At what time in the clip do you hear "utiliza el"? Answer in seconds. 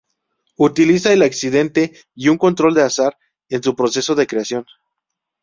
0.57-1.21